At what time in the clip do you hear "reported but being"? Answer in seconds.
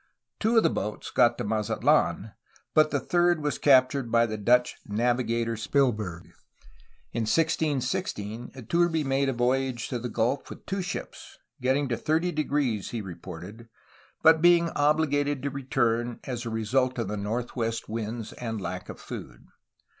12.99-14.71